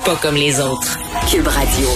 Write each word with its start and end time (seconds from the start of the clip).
Pas 0.00 0.16
comme 0.16 0.34
les 0.34 0.58
autres. 0.58 0.98
Cube 1.30 1.46
Radio. 1.46 1.86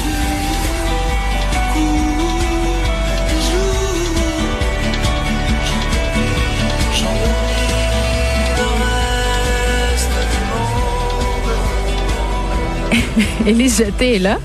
Élise 13.47 13.79
Jeté 13.79 14.17
est 14.17 14.19
là. 14.21 14.39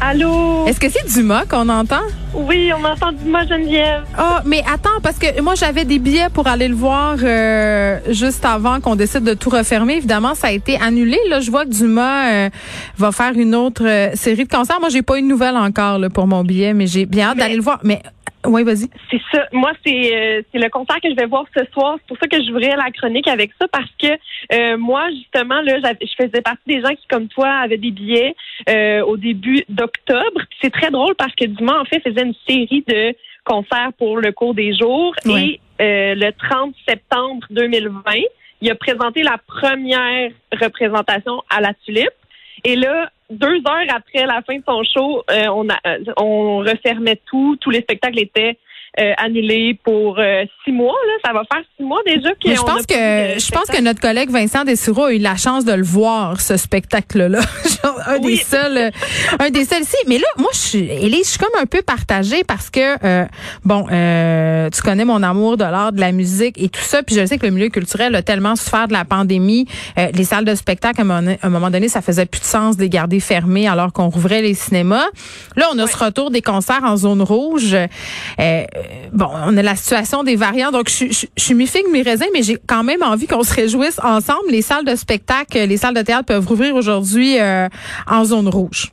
Allô? 0.00 0.66
Est-ce 0.66 0.78
que 0.78 0.88
c'est 0.88 1.12
Dumas 1.12 1.46
qu'on 1.46 1.68
entend? 1.68 2.02
Oui, 2.34 2.70
on 2.78 2.84
entend 2.84 3.12
Dumas 3.12 3.46
Geneviève. 3.46 4.04
Ah, 4.16 4.42
mais 4.44 4.62
attends, 4.70 5.00
parce 5.02 5.18
que 5.18 5.40
moi, 5.40 5.54
j'avais 5.54 5.84
des 5.84 5.98
billets 5.98 6.28
pour 6.32 6.46
aller 6.46 6.68
le 6.68 6.74
voir 6.74 7.16
euh, 7.22 7.98
juste 8.10 8.44
avant 8.44 8.80
qu'on 8.80 8.96
décide 8.96 9.24
de 9.24 9.34
tout 9.34 9.50
refermer. 9.50 9.94
Évidemment, 9.96 10.34
ça 10.34 10.48
a 10.48 10.52
été 10.52 10.78
annulé. 10.80 11.18
Là, 11.28 11.40
je 11.40 11.50
vois 11.50 11.64
que 11.64 11.70
Dumas 11.70 12.30
euh, 12.30 12.50
va 12.96 13.12
faire 13.12 13.32
une 13.34 13.54
autre 13.54 13.86
euh, 13.86 14.10
série 14.14 14.44
de 14.44 14.48
concerts. 14.48 14.80
Moi, 14.80 14.88
j'ai 14.90 15.02
pas 15.02 15.18
eu 15.18 15.22
de 15.22 15.26
nouvelles 15.26 15.56
encore 15.56 15.98
là, 15.98 16.10
pour 16.10 16.26
mon 16.26 16.44
billet, 16.44 16.74
mais 16.74 16.86
j'ai 16.86 17.06
bien 17.06 17.28
hâte 17.28 17.38
d'aller 17.38 17.56
le 17.56 17.62
voir. 17.62 17.80
Mais 17.82 18.02
oui, 18.48 18.64
vas-y. 18.64 18.88
C'est 19.10 19.20
ça. 19.32 19.46
Moi, 19.52 19.72
c'est 19.84 20.16
euh, 20.16 20.42
c'est 20.52 20.58
le 20.58 20.68
concert 20.68 20.96
que 21.02 21.08
je 21.10 21.14
vais 21.14 21.26
voir 21.26 21.44
ce 21.56 21.64
soir. 21.72 21.96
C'est 21.98 22.08
pour 22.08 22.18
ça 22.18 22.26
que 22.28 22.42
je 22.42 22.50
voudrais 22.50 22.76
la 22.76 22.90
chronique 22.90 23.28
avec 23.28 23.50
ça 23.60 23.66
parce 23.68 23.90
que 24.02 24.08
euh, 24.54 24.76
moi, 24.76 25.08
justement, 25.10 25.60
là, 25.62 25.78
j'avais- 25.82 25.98
je 26.06 26.24
faisais 26.24 26.42
partie 26.42 26.62
des 26.66 26.80
gens 26.80 26.94
qui, 26.94 27.06
comme 27.08 27.28
toi, 27.28 27.48
avaient 27.48 27.76
des 27.78 27.90
billets 27.90 28.34
euh, 28.68 29.02
au 29.04 29.16
début 29.16 29.64
d'octobre. 29.68 30.40
Puis 30.50 30.58
C'est 30.62 30.70
très 30.72 30.90
drôle 30.90 31.14
parce 31.16 31.34
que 31.34 31.44
Dumas, 31.44 31.78
en 31.80 31.84
fait, 31.84 32.00
faisait 32.00 32.22
une 32.22 32.34
série 32.48 32.84
de 32.88 33.14
concerts 33.44 33.92
pour 33.98 34.18
le 34.18 34.32
cours 34.32 34.54
des 34.54 34.76
jours. 34.76 35.14
Ouais. 35.24 35.42
Et 35.44 35.60
euh, 35.80 36.14
le 36.14 36.32
30 36.32 36.74
septembre 36.88 37.46
2020, 37.50 38.00
il 38.60 38.70
a 38.70 38.74
présenté 38.74 39.22
la 39.22 39.38
première 39.46 40.30
représentation 40.60 41.42
à 41.48 41.60
la 41.60 41.72
Tulipe. 41.84 42.08
Et 42.64 42.76
là, 42.76 43.10
deux 43.30 43.56
heures 43.56 43.94
après 43.94 44.26
la 44.26 44.42
fin 44.42 44.56
de 44.56 44.62
son 44.66 44.82
show, 44.84 45.22
euh, 45.30 45.46
on, 45.48 45.68
a, 45.68 45.78
euh, 45.86 46.04
on 46.16 46.58
refermait 46.58 47.20
tout. 47.26 47.56
Tous 47.60 47.70
les 47.70 47.80
spectacles 47.80 48.18
étaient 48.20 48.58
euh, 48.98 49.12
annulés 49.16 49.78
pour 49.84 50.18
euh, 50.18 50.44
six 50.64 50.72
mois. 50.72 50.94
Là. 51.06 51.12
Ça 51.24 51.32
va 51.32 51.42
faire 51.52 51.62
six 51.76 51.82
mois 51.84 52.00
déjà 52.06 52.30
Mais 52.44 52.54
je 52.56 52.60
pense 52.62 52.86
que 52.86 52.94
je 52.94 53.50
pense 53.52 53.66
que 53.66 53.80
notre 53.82 54.00
collègue 54.00 54.30
Vincent 54.30 54.64
Dessureau 54.64 55.04
a 55.04 55.12
eu 55.14 55.18
la 55.18 55.36
chance 55.36 55.64
de 55.64 55.72
le 55.72 55.82
voir 55.84 56.40
ce 56.40 56.56
spectacle-là. 56.56 57.40
Un 58.06 58.18
Oui. 58.18 58.36
des 58.36 58.42
seuls, 58.42 58.76
euh, 58.78 58.90
un 59.38 59.50
des 59.50 59.64
seuls. 59.64 59.82
Si, 59.84 59.96
mais 60.06 60.18
là, 60.18 60.26
moi, 60.38 60.48
je 60.52 60.58
suis, 60.58 60.78
Élise, 60.90 61.24
je 61.26 61.30
suis 61.30 61.38
comme 61.38 61.60
un 61.60 61.66
peu 61.66 61.82
partagée 61.82 62.42
parce 62.44 62.70
que 62.70 62.96
euh, 63.04 63.24
bon, 63.64 63.86
euh, 63.90 64.70
tu 64.70 64.82
connais 64.82 65.04
mon 65.04 65.22
amour 65.22 65.56
de 65.56 65.64
l'art, 65.64 65.92
de 65.92 66.00
la 66.00 66.12
musique 66.12 66.60
et 66.60 66.68
tout 66.68 66.80
ça, 66.80 67.02
puis 67.02 67.14
je 67.14 67.24
sais 67.26 67.38
que 67.38 67.46
le 67.46 67.52
milieu 67.52 67.68
culturel 67.68 68.14
a 68.14 68.22
tellement 68.22 68.56
souffert 68.56 68.88
de 68.88 68.92
la 68.92 69.04
pandémie. 69.04 69.66
Euh, 69.98 70.08
les 70.14 70.24
salles 70.24 70.44
de 70.44 70.54
spectacle, 70.54 71.00
à 71.00 71.02
un 71.02 71.06
moment- 71.06 71.36
à 71.40 71.46
un 71.46 71.50
moment 71.50 71.70
donné, 71.70 71.88
ça 71.88 72.00
faisait 72.02 72.26
plus 72.26 72.40
de 72.40 72.46
sens 72.46 72.76
de 72.76 72.82
les 72.82 72.88
garder 72.88 73.20
fermées 73.20 73.68
alors 73.68 73.92
qu'on 73.92 74.08
rouvrait 74.08 74.42
les 74.42 74.54
cinémas. 74.54 75.06
Là, 75.56 75.66
on 75.74 75.78
a 75.78 75.86
ce 75.86 75.96
retour 75.96 76.30
des 76.30 76.42
concerts 76.42 76.82
en 76.84 76.96
zone 76.96 77.22
rouge. 77.22 77.74
Euh, 77.74 78.64
bon, 79.12 79.28
on 79.32 79.56
a 79.56 79.62
la 79.62 79.76
situation 79.76 80.22
des 80.24 80.36
variants, 80.36 80.70
donc 80.70 80.88
je, 80.88 81.06
je, 81.06 81.26
je 81.36 81.42
suis 81.42 81.54
mi-figue, 81.54 81.86
mi-raisin, 81.90 82.26
mais 82.32 82.42
j'ai 82.42 82.56
quand 82.66 82.84
même 82.84 83.02
envie 83.02 83.26
qu'on 83.26 83.42
se 83.42 83.54
réjouisse 83.54 83.98
ensemble. 84.02 84.50
Les 84.50 84.62
salles 84.62 84.84
de 84.84 84.94
spectacle, 84.94 85.58
les 85.58 85.76
salles 85.76 85.94
de 85.94 86.02
théâtre 86.02 86.26
peuvent 86.26 86.46
rouvrir 86.46 86.74
aujourd'hui 86.74 87.38
euh, 87.38 87.68
en 88.06 88.24
zone 88.24 88.48
rouge. 88.48 88.92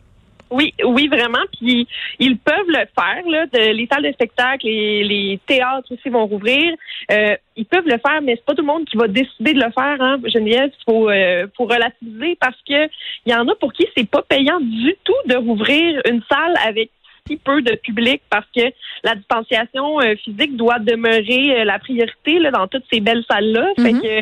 Oui, 0.51 0.73
oui, 0.85 1.07
vraiment. 1.07 1.43
Puis 1.59 1.87
ils 2.19 2.37
peuvent 2.37 2.67
le 2.67 2.85
faire. 2.97 3.27
Là, 3.27 3.45
les 3.73 3.87
salles 3.91 4.03
de 4.03 4.11
spectacle, 4.11 4.65
les, 4.67 5.39
théâtres 5.45 5.91
aussi 5.91 6.09
vont 6.09 6.27
rouvrir. 6.27 6.73
Euh, 7.11 7.35
ils 7.55 7.65
peuvent 7.65 7.87
le 7.87 7.97
faire, 7.97 8.21
mais 8.21 8.35
c'est 8.35 8.45
pas 8.45 8.53
tout 8.53 8.61
le 8.61 8.67
monde 8.67 8.85
qui 8.85 8.95
va 8.95 9.07
décider 9.07 9.53
de 9.53 9.59
le 9.59 9.71
faire. 9.71 9.97
Hein, 9.99 10.17
Geneviève, 10.25 10.71
faut, 10.85 11.09
euh, 11.09 11.47
faut 11.57 11.65
relativiser 11.65 12.37
parce 12.39 12.57
que 12.67 12.85
il 13.25 13.31
y 13.31 13.35
en 13.35 13.47
a 13.47 13.55
pour 13.55 13.73
qui 13.73 13.85
c'est 13.97 14.09
pas 14.09 14.21
payant 14.21 14.59
du 14.59 14.95
tout 15.03 15.13
de 15.25 15.35
rouvrir 15.35 16.01
une 16.09 16.21
salle 16.29 16.55
avec 16.65 16.89
si 17.27 17.37
peu 17.37 17.61
de 17.61 17.75
public 17.75 18.21
parce 18.29 18.45
que 18.55 18.61
la 19.03 19.15
distanciation 19.15 19.99
euh, 19.99 20.15
physique 20.23 20.55
doit 20.55 20.79
demeurer 20.79 21.61
euh, 21.61 21.63
la 21.63 21.79
priorité 21.79 22.39
là, 22.39 22.51
dans 22.51 22.67
toutes 22.67 22.83
ces 22.91 22.99
belles 22.99 23.23
salles-là. 23.29 23.67
Fait 23.81 23.93
Mhm. 23.93 24.01
que, 24.01 24.21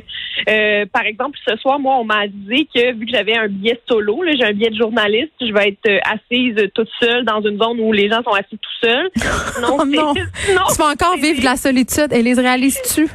euh, 0.49 0.85
par 0.91 1.05
exemple, 1.05 1.37
ce 1.47 1.55
soir, 1.57 1.79
moi, 1.79 1.95
on 1.99 2.05
m'a 2.05 2.19
avisé 2.21 2.67
que 2.73 2.93
vu 2.93 3.05
que 3.05 3.11
j'avais 3.11 3.35
un 3.35 3.47
billet 3.47 3.79
solo, 3.89 4.21
j'ai 4.37 4.45
un 4.45 4.53
billet 4.53 4.69
de 4.69 4.77
journaliste, 4.77 5.31
je 5.41 5.51
vais 5.53 5.69
être 5.69 5.89
euh, 5.89 5.99
assise 6.05 6.55
toute 6.73 6.89
seule 7.01 7.25
dans 7.25 7.41
une 7.41 7.61
zone 7.61 7.79
où 7.79 7.91
les 7.91 8.09
gens 8.09 8.23
sont 8.23 8.31
assis 8.31 8.57
tout 8.57 8.77
seuls. 8.87 9.09
Non, 9.61 9.77
Oh 9.79 9.85
non. 9.85 10.13
non, 10.13 10.63
Tu 10.69 10.77
vas 10.77 10.91
encore 10.91 11.17
vivre 11.17 11.39
de 11.39 11.45
la 11.45 11.55
solitude. 11.55 12.11
Et 12.11 12.21
les 12.21 12.33
réalises-tu? 12.33 13.07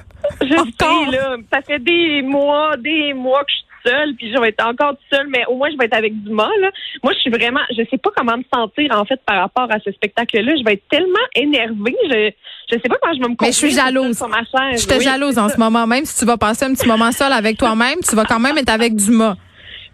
je 0.43 0.55
encore? 0.55 1.05
sais, 1.11 1.17
là, 1.17 1.37
ça 1.53 1.63
fait 1.63 1.79
des 1.79 2.23
mois, 2.23 2.77
des 2.77 3.13
mois 3.15 3.41
que 3.45 3.51
je 3.51 3.57
suis 3.57 3.65
seule, 3.85 4.15
puis 4.17 4.33
je 4.33 4.41
vais 4.41 4.49
être 4.49 4.65
encore 4.67 4.91
toute 4.91 5.17
seule, 5.19 5.27
mais 5.29 5.45
au 5.47 5.57
moins 5.57 5.71
je 5.71 5.77
vais 5.77 5.87
être 5.87 5.97
avec 5.97 6.13
Dumas. 6.23 6.49
Là. 6.61 6.71
Moi, 7.03 7.13
je 7.15 7.19
suis 7.21 7.31
vraiment, 7.31 7.61
je 7.71 7.83
sais 7.91 7.99
pas 7.99 8.11
comment 8.17 8.37
me 8.37 8.45
sentir 8.53 8.91
en 8.93 9.05
fait 9.05 9.21
par 9.27 9.41
rapport 9.41 9.71
à 9.71 9.79
ce 9.85 9.91
spectacle-là. 9.93 10.53
Je 10.59 10.65
vais 10.65 10.75
être 10.75 10.89
tellement 10.91 11.27
énervée, 11.35 11.97
je, 12.11 12.31
je 12.71 12.75
sais 12.81 12.89
pas 12.89 12.97
comment 13.01 13.15
je 13.15 13.21
vais 13.23 13.29
me 13.29 13.35
Mais 13.41 13.49
je 13.49 13.53
suis 13.57 13.71
jalouse. 13.71 14.17
sur 14.17 14.29
ma 14.29 14.39
chaise. 14.45 14.83
Je 14.83 14.87
te 14.87 14.95
Oui, 14.95 15.05
jalouse 15.05 15.39
en 15.39 15.49
ça. 15.49 15.55
ce 15.55 15.61
moment. 15.61 15.87
Même 15.87 16.05
si 16.05 16.19
tu 16.19 16.25
vas 16.27 16.37
passer 16.37 16.65
un 16.67 16.75
petit 16.75 16.87
moment 16.89 17.13
seul 17.13 17.33
avec 17.33 17.57
toi-même, 17.59 17.99
tu 18.09 18.15
vas 18.17 18.25
quand 18.25 18.41
même 18.41 18.59
être 18.59 18.71
avec 18.71 18.95
Dumas. 18.95 19.37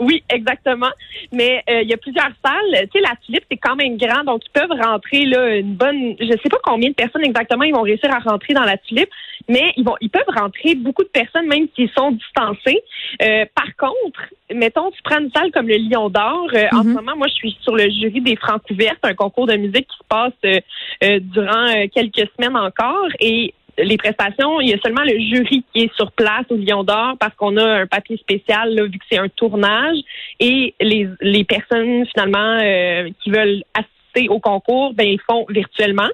Oui, 0.01 0.25
exactement. 0.29 0.91
Mais 1.33 1.63
euh, 1.71 1.83
il 1.83 1.89
y 1.89 1.95
a 1.95 1.97
plusieurs 1.97 2.31
salles. 2.45 2.89
Tu 2.93 2.99
sais, 2.99 3.01
la 3.01 3.15
tulipe, 3.25 3.45
c'est 3.49 3.57
quand 3.59 3.77
même 3.77 3.97
grand, 3.97 4.25
donc 4.25 4.43
ils 4.45 4.51
peuvent 4.51 4.77
rentrer 4.77 5.25
là 5.25 5.55
une 5.57 5.75
bonne. 5.75 6.17
Je 6.19 6.27
sais 6.43 6.49
pas 6.51 6.59
combien 6.65 6.89
de 6.91 6.95
personnes 6.97 7.23
exactement 7.25 7.63
ils 7.63 7.73
vont 7.73 7.83
réussir 7.83 8.11
à 8.13 8.19
rentrer 8.19 8.55
dans 8.55 8.65
la 8.65 8.77
tulipe, 8.77 9.09
mais 9.49 9.73
ils 9.77 9.85
vont, 9.85 9.97
ils 10.01 10.11
peuvent 10.11 10.23
rentrer 10.37 10.75
beaucoup 10.75 11.03
de 11.05 11.09
personnes 11.09 11.47
même 11.47 11.67
s'ils 11.75 11.91
sont 11.97 12.13
distancés. 12.13 12.83
Euh, 13.23 13.45
par 13.55 13.75
contre, 13.77 14.21
mettons, 14.53 14.91
tu 14.91 15.03
prends 15.03 15.19
une 15.21 15.31
salle 15.31 15.51
comme 15.53 15.69
le 15.69 15.77
Lion 15.77 16.09
d'Or. 16.09 16.49
euh, 16.55 16.65
En 16.73 16.83
ce 16.83 16.89
Mhm. 16.89 16.95
moment, 16.95 17.17
moi, 17.17 17.27
je 17.29 17.35
suis 17.35 17.57
sur 17.63 17.75
le 17.75 17.89
jury 17.91 18.21
des 18.21 18.37
Francs 18.37 18.63
ouvertes, 18.71 18.99
un 19.03 19.15
concours 19.15 19.47
de 19.47 19.57
musique 19.57 19.87
qui 19.89 19.97
se 19.97 20.09
passe 20.09 20.33
euh, 20.45 20.61
euh, 21.05 21.19
durant 21.21 21.67
euh, 21.69 21.87
quelques 21.95 22.29
semaines 22.37 22.57
encore 22.57 23.09
et 23.21 23.53
les 23.77 23.97
prestations, 23.97 24.61
il 24.61 24.69
y 24.69 24.73
a 24.73 24.79
seulement 24.79 25.03
le 25.03 25.19
jury 25.19 25.65
qui 25.73 25.83
est 25.83 25.95
sur 25.97 26.13
place 26.13 26.45
au 26.49 26.55
Lion 26.57 26.85
d'Or 26.85 27.17
parce 27.19 27.35
qu'on 27.35 27.57
a 27.57 27.81
un 27.81 27.87
papier 27.89 28.17
spécial 28.19 28.73
là, 28.73 28.85
vu 28.85 28.99
que 28.99 29.05
c'est 29.11 29.19
un 29.19 29.29
tournage 29.29 29.97
et 30.39 30.75
les, 30.81 31.09
les 31.21 31.43
personnes 31.43 32.07
finalement 32.07 32.59
euh, 32.63 33.09
qui 33.21 33.31
veulent 33.31 33.65
assister 33.75 34.29
au 34.29 34.39
concours, 34.39 34.95
ben 34.95 35.09
ils 35.09 35.21
font 35.29 35.45
virtuellement. 35.49 36.09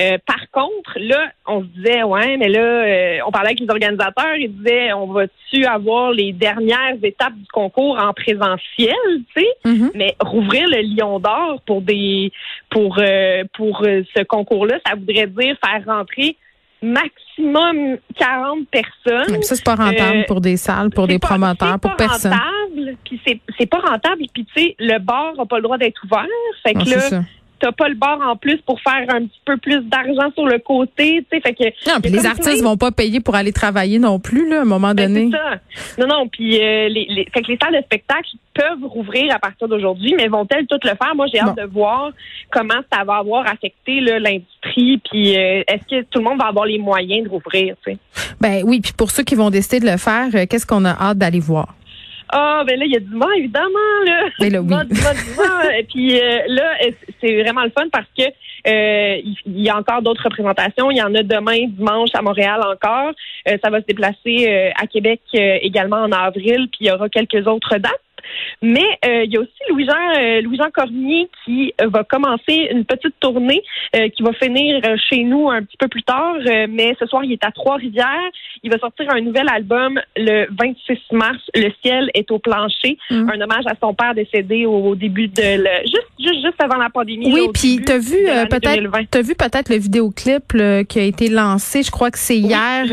Euh, 0.00 0.16
par 0.26 0.48
contre, 0.52 0.96
là, 0.96 1.30
on 1.46 1.62
se 1.62 1.66
disait, 1.68 2.02
ouais, 2.04 2.36
mais 2.36 2.48
là, 2.48 2.60
euh, 2.60 3.18
on 3.26 3.30
parlait 3.32 3.48
avec 3.48 3.60
les 3.60 3.68
organisateurs, 3.68 4.36
ils 4.36 4.54
disaient, 4.56 4.92
on 4.92 5.06
va-tu 5.08 5.64
avoir 5.64 6.12
les 6.12 6.32
dernières 6.32 6.94
étapes 7.02 7.34
du 7.34 7.46
concours 7.52 7.98
en 8.00 8.12
présentiel, 8.12 8.94
tu 9.34 9.42
sais? 9.42 9.48
Mhm. 9.64 9.90
Mais 9.94 10.14
rouvrir 10.20 10.68
le 10.68 10.82
Lion 10.94 11.18
d'Or 11.18 11.60
pour 11.66 11.82
des 11.82 12.30
pour 12.70 12.98
euh, 13.00 13.42
pour 13.54 13.82
euh, 13.84 14.02
ce 14.16 14.22
concours-là, 14.22 14.78
ça 14.86 14.94
voudrait 14.94 15.26
dire 15.26 15.56
faire 15.64 15.82
rentrer 15.86 16.36
maximum 16.80 17.98
40 18.18 18.68
personnes. 18.70 19.26
Mais 19.36 19.42
Ça, 19.42 19.56
c'est 19.56 19.64
pas 19.64 19.74
rentable 19.74 20.18
Euh, 20.18 20.24
pour 20.26 20.40
des 20.40 20.56
salles, 20.56 20.90
pour 20.90 21.06
C'est 21.06 21.12
des 21.14 21.18
pas- 21.18 21.28
promoteurs, 21.28 21.72
c'est 21.72 21.80
pour 21.82 21.90
pas 21.96 21.96
personne. 22.08 22.32
Rentable, 22.32 22.96
puis 23.04 23.20
c'est 23.26 23.40
c'est 23.58 23.66
pas 23.66 23.78
rentable, 23.78 24.22
puis 24.32 24.44
tu 24.44 24.60
sais 24.62 24.76
le 24.78 24.98
bar 24.98 25.32
a 25.38 25.46
pas 25.46 25.56
le 25.56 25.62
droit 25.62 25.78
d'être 25.78 26.02
ouvert, 26.04 26.24
fait 26.64 26.74
Non, 26.74 26.80
que 26.84 26.88
c'est 26.88 26.94
là 26.94 27.00
ça. 27.00 27.22
T'as 27.60 27.72
pas 27.72 27.88
le 27.88 27.94
bar 27.94 28.18
en 28.20 28.36
plus 28.36 28.56
pour 28.58 28.80
faire 28.80 29.04
un 29.08 29.20
petit 29.26 29.40
peu 29.44 29.56
plus 29.56 29.80
d'argent 29.82 30.30
sur 30.34 30.46
le 30.46 30.58
côté, 30.58 31.24
tu 31.30 31.36
sais, 31.36 31.40
fait 31.40 31.54
que 31.54 31.64
Non, 31.90 32.00
puis 32.02 32.10
les 32.10 32.26
artistes 32.26 32.62
vont 32.62 32.76
pas 32.76 32.90
payer 32.92 33.20
pour 33.20 33.34
aller 33.34 33.52
travailler 33.52 33.98
non 33.98 34.18
plus, 34.18 34.48
là, 34.48 34.58
à 34.58 34.62
un 34.62 34.64
moment 34.64 34.94
ben, 34.94 35.12
donné. 35.12 35.30
c'est 35.32 35.36
ça. 35.96 35.96
Non, 35.98 36.06
non, 36.06 36.28
puis 36.28 36.56
euh, 36.58 36.88
les, 36.88 37.06
les, 37.08 37.28
fait 37.32 37.42
que 37.42 37.50
les 37.50 37.58
salles 37.62 37.74
de 37.76 37.82
spectacle 37.84 38.28
peuvent 38.54 38.84
rouvrir 38.84 39.34
à 39.34 39.38
partir 39.38 39.68
d'aujourd'hui, 39.68 40.14
mais 40.16 40.28
vont-elles 40.28 40.66
toutes 40.66 40.84
le 40.84 40.90
faire? 40.90 41.14
Moi, 41.14 41.26
j'ai 41.32 41.38
hâte 41.40 41.56
Bon. 41.56 41.62
de 41.62 41.68
voir 41.68 42.10
comment 42.50 42.80
ça 42.92 43.04
va 43.04 43.16
avoir 43.16 43.46
affecté 43.46 44.00
l'industrie, 44.00 45.00
puis 45.10 45.36
euh, 45.36 45.62
est-ce 45.68 45.84
que 45.88 46.02
tout 46.10 46.18
le 46.18 46.24
monde 46.24 46.38
va 46.38 46.46
avoir 46.48 46.66
les 46.66 46.78
moyens 46.78 47.24
de 47.24 47.28
rouvrir, 47.30 47.74
tu 47.84 47.92
sais? 47.92 47.98
Ben 48.40 48.62
oui, 48.64 48.80
puis 48.80 48.92
pour 48.96 49.10
ceux 49.10 49.22
qui 49.22 49.34
vont 49.34 49.50
décider 49.50 49.80
de 49.80 49.90
le 49.90 49.96
faire, 49.96 50.28
euh, 50.34 50.46
qu'est-ce 50.48 50.66
qu'on 50.66 50.84
a 50.84 50.90
hâte 50.90 51.18
d'aller 51.18 51.40
voir? 51.40 51.74
Ah, 52.30 52.62
ben 52.66 52.78
là, 52.78 52.84
il 52.84 52.92
y 52.92 52.96
a 52.96 53.00
du 53.00 53.14
vent, 53.16 53.30
évidemment, 53.32 54.04
là. 54.06 54.28
Ben 54.38 54.52
là, 54.52 54.60
oui. 54.60 54.66
Du 54.66 54.74
vent, 54.74 54.84
du 54.84 54.94
vent, 54.94 55.12
du 55.12 55.32
vent. 55.36 55.70
Et 55.78 55.84
puis 55.84 56.20
euh, 56.20 56.40
là, 56.48 56.74
c'est 57.20 57.42
vraiment 57.42 57.64
le 57.64 57.70
fun 57.70 57.88
parce 57.90 58.08
que 58.16 58.24
euh, 58.66 59.20
il 59.24 59.36
il 59.46 59.62
y 59.62 59.70
a 59.70 59.76
encore 59.76 60.02
d'autres 60.02 60.24
représentations. 60.24 60.90
Il 60.90 60.98
y 60.98 61.02
en 61.02 61.14
a 61.14 61.22
demain, 61.22 61.66
dimanche, 61.68 62.10
à 62.14 62.22
Montréal 62.22 62.60
encore. 62.64 63.12
Euh, 63.48 63.56
ça 63.62 63.70
va 63.70 63.80
se 63.80 63.86
déplacer 63.86 64.46
euh, 64.48 64.70
à 64.80 64.86
Québec 64.86 65.20
euh, 65.34 65.58
également 65.62 65.96
en 65.96 66.12
avril, 66.12 66.68
puis 66.70 66.80
il 66.82 66.86
y 66.86 66.90
aura 66.90 67.08
quelques 67.08 67.46
autres 67.46 67.76
dates. 67.78 68.00
Mais 68.62 68.86
euh, 69.04 69.24
il 69.24 69.32
y 69.32 69.36
a 69.36 69.40
aussi 69.40 69.50
Louis-Jean 69.70 70.66
euh, 70.66 70.70
Cormier 70.74 71.28
qui 71.44 71.72
euh, 71.80 71.88
va 71.88 72.04
commencer 72.04 72.68
une 72.72 72.84
petite 72.84 73.14
tournée 73.20 73.62
qui 74.14 74.22
va 74.22 74.32
finir 74.32 74.82
chez 75.08 75.24
nous 75.24 75.48
un 75.50 75.62
petit 75.62 75.76
peu 75.78 75.88
plus 75.88 76.02
tard. 76.02 76.36
mais 76.68 76.94
ce 76.98 77.06
soir, 77.06 77.24
il 77.24 77.32
est 77.32 77.44
à 77.44 77.50
Trois-Rivières. 77.50 78.30
Il 78.62 78.70
va 78.70 78.78
sortir 78.78 79.06
un 79.10 79.20
nouvel 79.20 79.46
album 79.48 80.00
le 80.16 80.46
26 80.58 80.98
mars. 81.12 81.38
Le 81.54 81.70
ciel 81.82 82.10
est 82.14 82.30
au 82.30 82.38
plancher. 82.38 82.98
Mm. 83.10 83.30
Un 83.30 83.40
hommage 83.40 83.64
à 83.66 83.74
son 83.80 83.94
père 83.94 84.14
décédé 84.14 84.66
au, 84.66 84.94
début 84.94 85.28
de 85.28 85.42
le, 85.42 85.86
juste, 85.86 86.10
juste 86.18 86.44
juste 86.44 86.62
avant 86.62 86.76
la 86.76 86.90
pandémie. 86.90 87.32
Oui, 87.32 87.48
puis 87.52 87.80
t'as 87.84 87.98
vu 87.98 88.16
peut-être 88.50 89.10
t'as 89.10 89.22
vu 89.22 89.34
peut-être 89.34 89.70
le 89.70 89.78
vidéoclip 89.78 90.54
qui 90.88 90.98
a 90.98 91.04
été 91.04 91.28
lancé. 91.28 91.82
Je 91.82 91.90
crois 91.90 92.10
que 92.10 92.18
c'est 92.18 92.38
hier. 92.38 92.84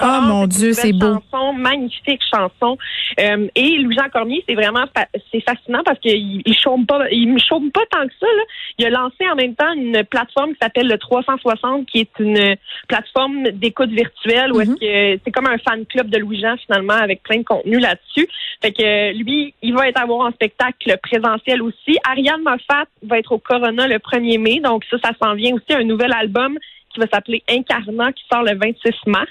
oh 0.00 0.20
mon 0.22 0.46
Dieu, 0.46 0.72
c'est 0.72 0.92
beau. 0.92 1.14
Chanson, 1.32 1.52
magnifique 1.54 2.20
chanson. 2.34 2.76
et 3.18 3.78
Louis-Jean 3.78 4.08
Cormier, 4.12 4.44
c'est 4.48 4.53
vraiment 4.54 4.84
c'est 5.32 5.40
fascinant 5.40 5.82
parce 5.84 5.98
qu'il 5.98 6.42
il 6.44 6.56
chôme 6.56 6.86
pas, 6.86 7.08
il 7.10 7.32
me 7.32 7.38
chôme 7.38 7.70
pas 7.70 7.82
tant 7.90 8.06
que 8.06 8.12
ça. 8.20 8.26
Là. 8.26 8.42
Il 8.78 8.86
a 8.86 8.90
lancé 8.90 9.28
en 9.30 9.36
même 9.36 9.54
temps 9.54 9.72
une 9.72 10.04
plateforme 10.04 10.52
qui 10.52 10.58
s'appelle 10.60 10.88
le 10.88 10.98
360, 10.98 11.86
qui 11.86 12.00
est 12.00 12.18
une 12.18 12.56
plateforme 12.88 13.50
d'écoute 13.50 13.90
virtuelle 13.90 14.52
où 14.52 14.60
est-ce 14.60 14.70
mhm. 14.70 14.78
que 14.78 15.20
c'est 15.24 15.30
comme 15.30 15.46
un 15.46 15.58
fan 15.58 15.84
club 15.86 16.08
de 16.08 16.18
Louis 16.18 16.40
Jean 16.40 16.56
finalement 16.56 16.94
avec 16.94 17.22
plein 17.22 17.38
de 17.38 17.44
contenu 17.44 17.78
là-dessus. 17.78 18.28
Fait 18.62 18.72
que 18.72 19.12
lui, 19.16 19.54
il 19.62 19.74
va 19.74 19.88
être 19.88 20.00
à 20.00 20.06
voir 20.06 20.26
en 20.26 20.32
spectacle 20.32 20.96
présentiel 21.02 21.62
aussi. 21.62 21.98
Ariane 22.08 22.42
Moffat 22.42 22.86
va 23.02 23.18
être 23.18 23.32
au 23.32 23.38
Corona 23.38 23.86
le 23.86 23.96
1er 23.96 24.38
mai, 24.38 24.60
donc 24.60 24.84
ça, 24.90 24.96
ça 25.02 25.10
s'en 25.22 25.34
vient 25.34 25.54
aussi 25.54 25.72
un 25.72 25.84
nouvel 25.84 26.12
album 26.12 26.58
qui 26.94 27.00
va 27.00 27.06
s'appeler 27.12 27.42
Incarnat 27.48 28.12
qui 28.12 28.22
sort 28.32 28.42
le 28.42 28.56
26 28.56 28.92
mars. 29.06 29.30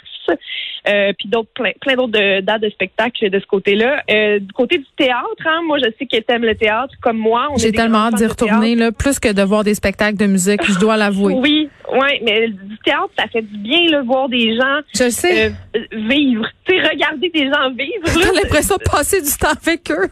Euh, 0.88 1.14
puis 1.18 1.30
d'autres 1.30 1.50
plein, 1.54 1.72
plein 1.80 1.96
d'autres 1.96 2.42
dates 2.42 2.62
de 2.62 2.70
spectacle 2.70 3.30
de 3.30 3.40
ce 3.40 3.46
côté-là. 3.46 4.04
Euh, 4.10 4.40
du 4.40 4.52
côté 4.52 4.78
du 4.78 4.86
théâtre, 4.98 5.46
hein, 5.46 5.62
moi 5.66 5.78
je 5.80 5.90
sais 5.98 6.06
que 6.06 6.20
t'aimes 6.20 6.44
le 6.44 6.56
théâtre 6.56 6.94
comme 7.02 7.18
moi. 7.18 7.48
J'ai 7.58 7.72
tellement 7.72 8.08
hâte 8.08 8.16
d'y 8.16 8.26
retourner 8.26 8.76
là, 8.76 8.92
plus 8.92 9.20
que 9.20 9.32
de 9.32 9.42
voir 9.42 9.64
des 9.64 9.76
spectacles 9.76 10.18
de 10.18 10.26
musique, 10.26 10.62
je 10.66 10.78
dois 10.80 10.98
l'avouer. 10.98 11.34
oui, 11.36 11.70
oui, 11.92 12.20
mais 12.22 12.50
du 12.50 12.78
théâtre, 12.84 13.12
ça 13.18 13.28
fait 13.28 13.42
du 13.42 13.58
bien 13.58 13.90
là, 13.90 14.02
voir 14.02 14.28
des 14.28 14.56
gens 14.56 14.80
je 14.94 15.10
sais. 15.10 15.54
Euh, 15.76 15.80
vivre. 15.94 16.46
Tu 16.66 16.74
regarder 16.74 17.30
des 17.30 17.46
gens 17.46 17.70
vivre. 17.72 18.22
J'ai 18.22 18.42
l'impression 18.42 18.76
de 18.76 18.84
passer 18.84 19.22
du 19.22 19.32
temps 19.38 19.54
avec 19.62 19.90
eux. 19.92 20.10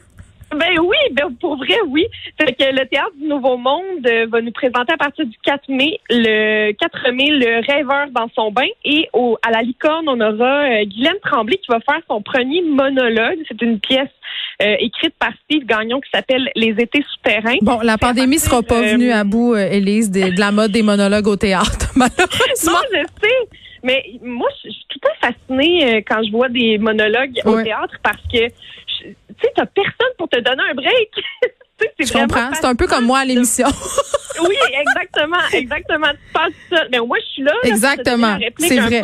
Ben 0.55 0.77
oui, 0.79 0.97
ben 1.13 1.33
pour 1.39 1.55
vrai, 1.57 1.77
oui. 1.87 2.05
Fait 2.37 2.51
que 2.51 2.63
le 2.63 2.85
Théâtre 2.85 3.13
du 3.17 3.27
Nouveau 3.27 3.55
Monde 3.55 4.05
euh, 4.05 4.27
va 4.29 4.41
nous 4.41 4.51
présenter 4.51 4.91
à 4.93 4.97
partir 4.97 5.25
du 5.25 5.37
4 5.45 5.69
mai, 5.69 5.99
le 6.09 6.73
4 6.73 7.11
mai, 7.11 7.29
le 7.29 7.65
rêveur 7.65 8.09
dans 8.11 8.27
son 8.35 8.51
bain. 8.51 8.67
Et 8.83 9.07
au, 9.13 9.37
à 9.47 9.51
la 9.51 9.61
licorne, 9.61 10.09
on 10.09 10.19
aura 10.19 10.65
euh, 10.65 10.83
Guylaine 10.83 11.19
Tremblay 11.23 11.55
qui 11.57 11.67
va 11.69 11.79
faire 11.79 12.01
son 12.09 12.21
premier 12.21 12.61
monologue. 12.63 13.39
C'est 13.47 13.61
une 13.61 13.79
pièce 13.79 14.09
euh, 14.61 14.75
écrite 14.79 15.13
par 15.17 15.31
Steve 15.45 15.65
Gagnon 15.65 16.01
qui 16.01 16.09
s'appelle 16.13 16.49
Les 16.57 16.75
étés 16.77 17.03
souterrains. 17.13 17.57
Bon, 17.61 17.79
la 17.81 17.97
pandémie 17.97 18.39
sera 18.39 18.61
pas 18.61 18.81
venue 18.81 19.11
à 19.11 19.23
bout, 19.23 19.55
Élise, 19.55 20.11
de, 20.11 20.37
la 20.37 20.51
mode 20.51 20.71
des 20.71 20.83
monologues 20.83 21.27
au 21.27 21.37
théâtre, 21.37 21.91
malheureusement. 21.95 22.73
Non, 22.73 22.79
je 22.91 23.05
sais. 23.21 23.57
Mais 23.83 24.03
moi, 24.21 24.49
je 24.63 24.69
suis 24.69 24.85
tout 24.89 24.99
à 25.07 25.27
fait 25.27 25.33
fascinée 25.33 26.03
quand 26.07 26.21
je 26.23 26.31
vois 26.31 26.49
des 26.49 26.77
monologues 26.77 27.39
au 27.45 27.61
théâtre 27.63 27.95
parce 28.03 28.21
que 28.31 28.47
tu 29.01 29.15
sais, 29.41 29.51
t'as 29.55 29.65
personne 29.65 30.13
pour 30.17 30.29
te 30.29 30.39
donner 30.39 30.63
un 30.69 30.75
break. 30.75 31.09
je 31.99 32.13
comprends. 32.13 32.53
C'est 32.53 32.65
un 32.65 32.75
peu 32.75 32.87
comme 32.87 33.05
moi 33.05 33.19
à 33.19 33.25
l'émission. 33.25 33.67
oui, 34.47 34.55
exactement, 34.79 35.37
exactement. 35.53 36.11
Tu 36.11 36.33
passes 36.33 36.53
ça. 36.69 36.85
Mais 36.91 36.99
moi, 36.99 37.17
je 37.19 37.25
suis 37.25 37.43
là. 37.43 37.53
Exactement. 37.63 38.37
C'est 38.57 38.79
vrai. 38.79 39.03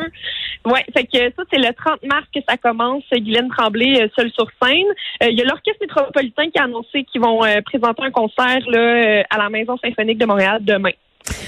Ouais, 0.66 0.84
fait 0.94 1.06
que 1.06 1.34
ça, 1.36 1.44
c'est 1.52 1.60
le 1.60 1.74
30 1.74 2.04
mars 2.04 2.26
que 2.34 2.42
ça 2.48 2.58
commence. 2.58 3.04
Guylaine 3.12 3.48
Tremblay, 3.50 4.02
euh, 4.02 4.08
seule 4.18 4.32
sur 4.32 4.48
scène. 4.62 4.88
Euh, 5.24 5.30
il 5.30 5.38
y 5.38 5.42
a 5.42 5.46
l'Orchestre 5.46 5.80
métropolitain 5.80 6.50
qui 6.50 6.60
a 6.60 6.64
annoncé 6.64 7.06
qu'ils 7.06 7.22
vont 7.22 7.44
euh, 7.46 7.62
présenter 7.62 8.04
un 8.04 8.12
concert 8.12 8.60
là, 8.68 9.24
à 9.30 9.38
la 9.38 9.50
Maison 9.50 9.78
symphonique 9.78 10.18
de 10.18 10.26
Montréal 10.26 10.60
demain. 10.62 10.92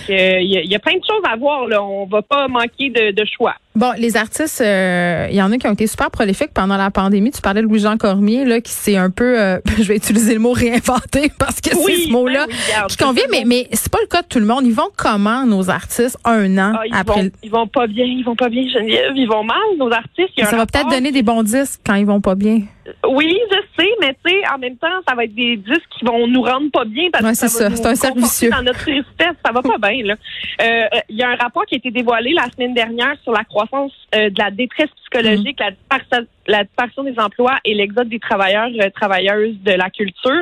Il 0.09 0.69
y, 0.69 0.75
a 0.75 0.79
plein 0.79 0.97
de 0.97 1.03
choses 1.05 1.23
à 1.29 1.35
voir. 1.35 1.67
Là. 1.67 1.83
On 1.83 2.05
va 2.05 2.21
pas 2.21 2.47
manquer 2.47 2.89
de 2.89 3.25
choix. 3.25 3.55
Bon, 3.79 3.93
les 3.97 4.17
artistes, 4.17 4.59
il 4.59 4.67
euh, 4.67 5.29
y 5.31 5.41
en 5.41 5.53
a 5.53 5.57
qui 5.57 5.65
ont 5.65 5.71
été 5.71 5.87
super 5.87 6.11
prolifiques 6.11 6.51
pendant 6.53 6.75
la 6.75 6.91
pandémie. 6.91 7.31
Tu 7.31 7.39
parlais 7.39 7.61
de 7.61 7.65
Louis-Jean 7.65 7.95
Cormier, 7.95 8.43
là, 8.43 8.59
qui 8.59 8.73
s'est 8.73 8.97
un 8.97 9.09
peu, 9.09 9.39
euh, 9.39 9.59
je 9.77 9.83
vais 9.83 9.95
utiliser 9.95 10.33
le 10.33 10.41
mot 10.41 10.51
réinventé 10.51 11.31
parce 11.39 11.61
que 11.61 11.69
c'est 11.69 11.95
ce 11.95 12.09
mot-là 12.11 12.45
ben 12.47 12.87
qui 12.89 12.97
convient, 12.97 13.23
mais, 13.31 13.43
mais 13.45 13.67
c'est 13.71 13.89
pas 13.89 13.99
le 14.01 14.07
cas 14.07 14.21
de 14.21 14.27
tout 14.27 14.39
le 14.39 14.45
monde. 14.45 14.65
Ils 14.65 14.73
vont 14.73 14.89
comment, 14.97 15.45
nos 15.45 15.69
artistes, 15.69 16.17
un 16.25 16.57
an 16.57 16.73
ah, 16.75 16.99
après? 16.99 17.21
Vont, 17.21 17.31
ils 17.41 17.51
vont 17.51 17.67
pas 17.67 17.87
bien, 17.87 18.03
ils 18.03 18.23
vont 18.23 18.35
pas 18.35 18.49
bien, 18.49 18.67
Geneviève. 18.67 19.13
Ils 19.15 19.29
vont 19.29 19.45
mal, 19.45 19.57
nos 19.77 19.91
artistes. 19.93 20.33
ça 20.43 20.57
va 20.57 20.65
peut-être 20.65 20.89
donner 20.89 21.13
des 21.13 21.23
bons 21.23 21.43
disques 21.43 21.79
quand 21.85 21.95
ils 21.95 22.05
vont 22.05 22.19
pas 22.19 22.35
bien. 22.35 22.63
Oui, 23.07 23.37
je 23.51 23.57
sais, 23.77 23.89
mais 24.01 24.15
tu 24.23 24.31
sais, 24.31 24.41
en 24.53 24.57
même 24.57 24.77
temps, 24.77 24.87
ça 25.07 25.15
va 25.15 25.23
être 25.23 25.35
des 25.35 25.57
disques 25.57 25.89
qui 25.97 26.05
vont 26.05 26.27
nous 26.27 26.41
rendre 26.41 26.71
pas 26.71 26.85
bien 26.85 27.09
parce 27.11 27.23
que 27.23 27.47
ça, 27.47 27.69
c'est 27.69 27.85
un 27.85 27.95
servicieux. 27.95 28.49
Dans 28.49 28.61
notre 28.61 28.79
tristesse, 28.79 29.35
ça 29.45 29.51
va 29.51 29.61
pas 29.61 29.77
bien, 29.89 30.05
là. 30.05 30.15
Euh, 30.61 30.99
il 31.09 31.17
y 31.17 31.23
a 31.23 31.29
un 31.29 31.35
rapport 31.35 31.65
qui 31.65 31.75
a 31.75 31.77
été 31.77 31.91
dévoilé 31.91 32.33
la 32.33 32.49
semaine 32.51 32.73
dernière 32.73 33.15
sur 33.23 33.31
la 33.31 33.43
croissance 33.43 33.93
de 34.13 34.37
la 34.37 34.51
détresse 34.51 34.89
psychologique, 35.09 35.59
mm. 35.59 36.25
la, 36.47 36.63
disparition 36.63 37.03
des 37.03 37.19
emplois 37.19 37.57
et 37.65 37.73
l'exode 37.73 38.09
des 38.09 38.19
travailleurs 38.19 38.69
euh, 38.79 38.89
travailleuses 38.89 39.57
de 39.63 39.71
la 39.71 39.89
culture. 39.89 40.41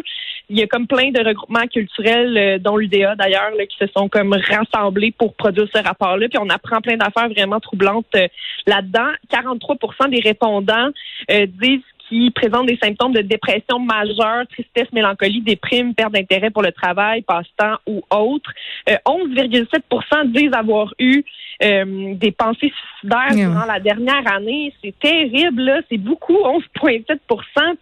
Il 0.49 0.57
y 0.57 0.63
a 0.63 0.67
comme 0.67 0.87
plein 0.87 1.11
de 1.11 1.23
regroupements 1.23 1.67
culturels, 1.67 2.37
euh, 2.37 2.57
dont 2.59 2.77
l'UDA 2.77 3.15
d'ailleurs, 3.15 3.51
qui 3.69 3.77
se 3.77 3.87
sont 3.95 4.07
comme 4.09 4.33
rassemblés 4.33 5.13
pour 5.17 5.33
produire 5.35 5.67
ce 5.73 5.81
rapport-là. 5.81 6.27
Puis 6.29 6.39
on 6.39 6.49
apprend 6.49 6.81
plein 6.81 6.97
d'affaires 6.97 7.29
vraiment 7.29 7.59
troublantes 7.59 8.05
euh, 8.15 8.27
là-dedans. 8.65 9.11
43% 9.31 10.09
des 10.09 10.19
répondants 10.19 10.89
disent 11.29 11.81
qui 12.09 12.31
présentent 12.31 12.67
des 12.67 12.77
symptômes 12.81 13.13
de 13.13 13.21
dépression 13.21 13.79
majeure, 13.79 14.45
tristesse, 14.47 14.91
mélancolie, 14.93 15.41
déprime, 15.41 15.93
perte 15.93 16.13
d'intérêt 16.13 16.49
pour 16.49 16.61
le 16.61 16.71
travail, 16.71 17.21
passe-temps 17.21 17.77
ou 17.85 18.01
autre. 18.09 18.49
11,7% 18.87 20.31
disent 20.31 20.53
avoir 20.53 20.93
eu 20.99 21.23
euh, 21.63 22.13
des 22.13 22.31
pensées 22.31 22.71
suicidaires 22.71 23.33
durant 23.33 23.65
la 23.65 23.79
dernière 23.79 24.31
année. 24.31 24.73
C'est 24.83 24.97
terrible, 24.99 25.63
là. 25.63 25.81
C'est 25.89 25.97
beaucoup, 25.97 26.37
11,7% 26.37 27.07
tu 27.07 27.37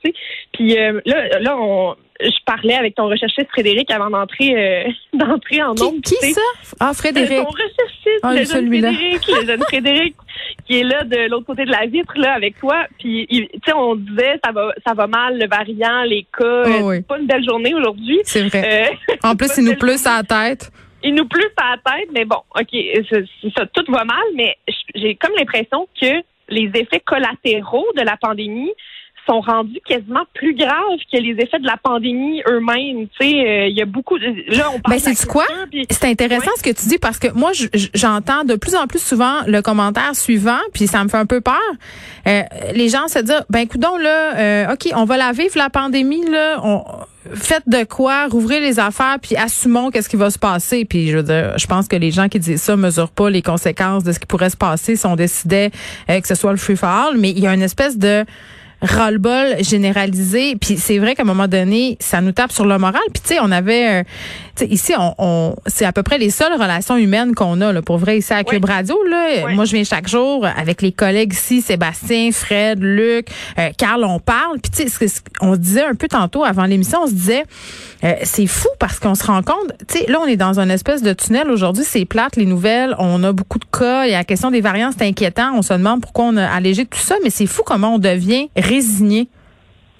sais. 0.06 0.14
Puis 0.54 0.80
euh, 0.80 1.02
là, 1.06 1.40
là, 1.40 1.58
on, 1.58 1.96
je 2.22 2.44
parlais 2.46 2.76
avec 2.76 2.96
ton 2.96 3.08
recherchiste 3.08 3.50
Frédéric 3.50 3.92
avant 3.92 4.10
d'entrer 4.10 4.56
euh, 4.56 4.90
d'entrer 5.14 5.62
en 5.62 5.74
nombre. 5.74 6.02
Qui, 6.04 6.16
qui 6.16 6.32
ça? 6.34 6.42
Ah, 6.80 6.94
Frédéric. 6.94 7.44
ton 7.44 7.50
recherchiste, 7.50 8.20
ah, 8.24 8.34
le 8.34 8.46
jeune 8.46 8.68
Frédéric, 8.68 9.28
le 9.28 9.46
jeune 9.46 9.62
Frédéric, 9.68 10.16
qui 10.66 10.80
est 10.80 10.84
là 10.84 11.04
de 11.04 11.30
l'autre 11.30 11.46
côté 11.46 11.66
de 11.66 11.72
la 11.72 11.86
vitre, 11.86 12.14
là, 12.18 12.34
avec 12.34 12.58
toi. 12.60 12.86
Puis, 13.00 13.28
tu 13.30 13.48
sais, 13.66 13.74
on 13.74 13.96
disait, 13.96 14.40
ça 14.44 14.52
va, 14.52 14.72
ça 14.86 14.94
va 14.94 15.08
mal, 15.08 15.38
le 15.40 15.48
variant, 15.48 16.04
les 16.04 16.26
cas. 16.38 16.64
Oh, 16.66 16.90
oui. 16.90 17.02
pas 17.02 17.20
une 17.20 17.28
belle 17.28 17.46
journée 17.46 17.74
aujourd'hui. 17.74 18.20
C'est 18.24 18.48
vrai. 18.48 18.98
en 19.24 19.36
plus, 19.36 19.58
il 19.58 19.66
nous 19.66 19.76
pleut 19.76 19.96
à 20.06 20.18
la 20.18 20.24
tête 20.24 20.72
il 21.06 21.14
nous 21.14 21.28
pleut 21.28 21.52
à 21.58 21.76
la 21.76 21.92
tête, 21.92 22.10
mais 22.12 22.26
bon, 22.26 22.42
OK, 22.60 22.76
ça, 23.56 23.66
tout 23.68 23.92
va 23.92 24.04
mal, 24.06 24.24
mais 24.34 24.58
j'ai 24.96 25.16
comme 25.16 25.34
l'impression 25.38 25.88
que 26.02 26.08
les 26.50 26.72
effets 26.74 27.00
collatéraux 27.00 27.86
de 27.96 28.02
la 28.02 28.18
pandémie 28.18 28.72
sont 29.28 29.42
rendus 29.42 29.80
quasiment 29.86 30.24
plus 30.34 30.56
graves 30.56 31.00
que 31.12 31.18
les 31.18 31.36
effets 31.42 31.60
de 31.60 31.66
la 31.66 31.78
pandémie 31.78 32.42
eux-mêmes. 32.48 33.08
Tu 33.20 33.30
sais, 33.30 33.48
euh, 33.48 33.68
il 33.68 33.76
y 33.76 33.82
a 33.82 33.86
beaucoup. 33.86 34.18
De, 34.18 34.26
là, 34.56 34.70
on 34.74 34.80
parle. 34.80 34.96
Ben, 34.96 35.00
c'est 35.00 35.28
quoi? 35.28 35.46
C'est 35.90 36.06
intéressant 36.06 36.52
ce 36.58 36.64
que 36.64 36.70
tu 36.70 36.88
dis 36.88 36.98
parce 36.98 37.20
que 37.20 37.32
moi, 37.34 37.52
j'entends 37.94 38.44
de 38.44 38.56
plus 38.56 38.76
en 38.76 38.88
plus 38.88 39.02
souvent 39.02 39.42
le 39.48 39.62
commentaire 39.62 40.16
suivant, 40.16 40.60
puis 40.74 40.88
ça 40.88 41.04
me 41.04 41.10
fait 41.10 41.18
un 41.18 41.26
peu 41.26 41.42
peur. 41.42 41.56
Euh, 42.28 42.42
les 42.74 42.90
gens 42.90 43.08
se 43.08 43.20
disent, 43.20 43.46
ben, 43.50 43.60
écoute 43.60 43.82
là, 43.82 44.38
euh, 44.38 44.74
ok, 44.74 44.92
on 44.96 45.06
va 45.06 45.18
la 45.18 45.32
vivre 45.32 45.58
la 45.58 45.70
pandémie 45.70 46.26
là. 46.30 46.60
On, 46.64 46.84
faites 47.34 47.68
de 47.68 47.84
quoi, 47.84 48.28
rouvrez 48.28 48.60
les 48.60 48.80
affaires, 48.80 49.18
puis 49.22 49.36
assumons 49.36 49.90
qu'est-ce 49.90 50.10
qui 50.10 50.16
va 50.16 50.30
se 50.30 50.40
passer. 50.40 50.86
Puis 50.86 51.10
je 51.10 51.18
veux 51.18 51.24
dire, 51.24 51.58
je 51.58 51.68
pense 51.68 51.88
que 51.88 51.96
les 51.96 52.12
gens 52.12 52.30
qui 52.30 52.40
disent 52.40 52.62
ça 52.62 52.76
mesurent 52.76 53.12
pas 53.12 53.30
les 53.30 53.42
conséquences 53.42 54.04
de 54.04 54.12
ce 54.12 54.20
qui 54.20 54.26
pourrait 54.26 54.50
se 54.50 54.58
passer 54.58 54.96
si 54.96 55.06
on 55.06 55.16
décidait 55.16 55.72
euh, 56.10 56.20
que 56.20 56.28
ce 56.28 56.36
soit 56.36 56.52
le 56.52 56.58
free 56.58 56.76
for 56.76 56.90
all. 56.90 57.18
Mais 57.18 57.32
il 57.32 57.40
y 57.40 57.48
a 57.48 57.54
une 57.54 57.62
espèce 57.62 57.98
de 57.98 58.26
ras-le-bol 58.86 59.58
généralisé. 59.62 60.56
Puis 60.56 60.78
c'est 60.78 61.00
vrai 61.00 61.16
qu'à 61.16 61.24
un 61.24 61.26
moment 61.26 61.48
donné, 61.48 61.98
ça 62.00 62.22
nous 62.22 62.32
tape 62.32 62.52
sur 62.52 62.66
le 62.66 62.78
moral. 62.78 63.02
Puis 63.14 63.22
tu 63.22 63.34
sais, 63.34 63.40
on 63.42 63.52
avait, 63.52 64.02
euh, 64.02 64.66
ici, 64.70 64.94
on, 64.98 65.56
c'est 65.66 65.86
à 65.86 65.92
peu 65.92 66.04
près 66.04 66.18
les 66.18 66.30
seules 66.30 66.54
relations 66.54 66.96
humaines 66.96 67.36
qu'on 67.36 67.60
a, 67.62 67.74
là, 67.74 67.82
pour 67.82 67.98
vrai, 67.98 68.20
ici 68.20 68.34
à 68.34 68.44
Cube 68.44 68.66
Radio. 68.66 68.98
Là. 69.10 69.50
Moi, 69.50 69.66
je 69.66 69.76
viens 69.76 69.84
chaque 69.84 70.08
jour 70.08 70.46
avec 70.46 70.82
les 70.82 70.92
collègues 70.92 71.34
ici, 71.34 71.62
Sébastien, 71.62 72.32
Fred, 72.32 72.80
Luc, 72.82 73.28
euh, 73.60 73.70
Carl, 73.78 74.04
on 74.04 74.20
parle. 74.20 74.60
Puis 74.60 74.72
tu 74.86 74.90
sais, 74.90 75.08
on 75.42 75.54
se 75.54 75.60
disait 75.60 75.86
un 75.86 75.96
peu 75.96 76.08
tantôt 76.08 76.44
avant 76.44 76.66
l'émission, 76.66 77.00
on 77.04 77.08
se 77.08 77.14
disait, 77.14 77.44
euh, 78.04 78.14
c'est 78.24 78.48
fou 78.48 78.70
parce 78.80 79.00
qu'on 79.00 79.16
se 79.16 79.24
rend 79.24 79.42
compte, 79.42 79.74
tu 79.88 80.00
sais, 80.00 80.06
là, 80.08 80.20
on 80.22 80.28
est 80.28 80.38
dans 80.38 80.60
une 80.60 80.72
espèce 80.72 81.02
de 81.02 81.14
tunnel. 81.14 81.50
Aujourd'hui, 81.50 81.84
c'est 81.86 82.06
plate, 82.06 82.36
les 82.36 82.46
nouvelles. 82.46 82.96
On 83.00 83.24
a 83.24 83.32
beaucoup 83.32 83.60
de 83.60 83.66
cas. 83.66 84.06
Il 84.06 84.12
y 84.12 84.14
a 84.14 84.20
la 84.20 84.24
question 84.24 84.52
des 84.52 84.62
variants, 84.62 84.92
c'est 84.96 85.08
inquiétant. 85.08 85.54
On 85.56 85.62
se 85.62 85.74
demande 85.74 86.02
pourquoi 86.02 86.26
on 86.26 86.38
a 86.38 86.46
allégé 86.46 86.86
tout 86.86 87.00
ça, 87.00 87.16
mais 87.24 87.30
c'est 87.30 87.48
fou 87.48 87.64
comment 87.66 87.96
on 87.96 88.00
devient 88.00 88.50
résigné. 88.76 89.28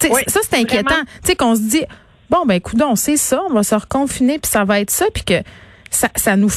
ça, 0.00 0.40
c'est 0.42 0.56
inquiétant. 0.58 1.02
Tu 1.22 1.28
sais, 1.28 1.36
qu'on 1.36 1.54
se 1.54 1.62
dit, 1.62 1.84
bon, 2.30 2.44
ben, 2.46 2.54
écoute, 2.54 2.80
on 2.82 2.96
sait 2.96 3.16
ça, 3.16 3.42
on 3.48 3.52
va 3.52 3.62
se 3.62 3.74
reconfiner, 3.74 4.38
puis 4.38 4.50
ça 4.50 4.64
va 4.64 4.80
être 4.80 4.90
ça, 4.90 5.06
puis 5.12 5.24
que 5.24 5.42
ça, 5.90 6.08
ça 6.16 6.36
nous 6.36 6.50